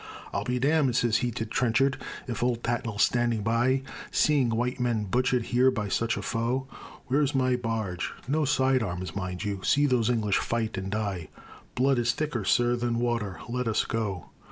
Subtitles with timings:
[0.33, 5.03] I'll be damned, says he to Trenchard, _if old Tattnall's standing by, Seeing white men
[5.03, 6.65] butchered here by such a foe.
[7.05, 8.11] Where's my barge?
[8.27, 9.61] No side arms, mind you!
[9.63, 11.29] See those English fight and die
[11.75, 13.41] Blood is thicker, sir, than water.
[13.47, 14.31] Let us go.